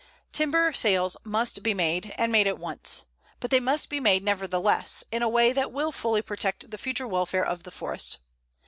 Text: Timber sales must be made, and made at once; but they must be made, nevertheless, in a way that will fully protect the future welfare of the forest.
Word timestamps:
Timber 0.31 0.73
sales 0.73 1.15
must 1.23 1.61
be 1.61 1.75
made, 1.75 2.11
and 2.17 2.31
made 2.31 2.47
at 2.47 2.57
once; 2.57 3.03
but 3.39 3.51
they 3.51 3.59
must 3.59 3.87
be 3.87 3.99
made, 3.99 4.23
nevertheless, 4.23 5.03
in 5.11 5.21
a 5.21 5.29
way 5.29 5.53
that 5.53 5.71
will 5.71 5.91
fully 5.91 6.23
protect 6.23 6.71
the 6.71 6.79
future 6.79 7.05
welfare 7.05 7.45
of 7.45 7.61
the 7.61 7.69
forest. 7.69 8.17